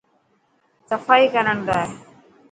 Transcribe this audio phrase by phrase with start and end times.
[0.89, 1.87] صفائي ڪرڻ لاءِ.